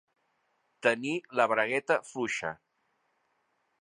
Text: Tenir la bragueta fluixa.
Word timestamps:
Tenir 0.87 1.13
la 1.41 1.47
bragueta 1.53 1.99
fluixa. 2.13 2.55